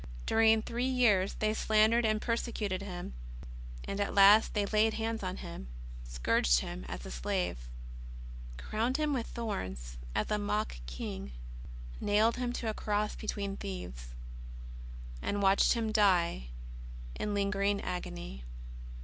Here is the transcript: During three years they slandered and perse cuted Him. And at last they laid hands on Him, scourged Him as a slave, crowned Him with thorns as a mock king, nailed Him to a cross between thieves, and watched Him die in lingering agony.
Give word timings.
During 0.25 0.63
three 0.63 0.87
years 0.87 1.35
they 1.35 1.53
slandered 1.53 2.07
and 2.07 2.19
perse 2.19 2.41
cuted 2.47 2.81
Him. 2.81 3.13
And 3.83 3.99
at 4.01 4.15
last 4.15 4.55
they 4.55 4.65
laid 4.65 4.95
hands 4.95 5.21
on 5.21 5.37
Him, 5.37 5.67
scourged 6.03 6.61
Him 6.61 6.85
as 6.87 7.05
a 7.05 7.11
slave, 7.11 7.69
crowned 8.57 8.97
Him 8.97 9.13
with 9.13 9.27
thorns 9.27 9.99
as 10.15 10.31
a 10.31 10.39
mock 10.39 10.77
king, 10.87 11.33
nailed 11.99 12.37
Him 12.37 12.51
to 12.53 12.69
a 12.71 12.73
cross 12.73 13.15
between 13.15 13.57
thieves, 13.57 14.15
and 15.21 15.39
watched 15.43 15.73
Him 15.73 15.91
die 15.91 16.47
in 17.17 17.35
lingering 17.35 17.79
agony. 17.79 18.43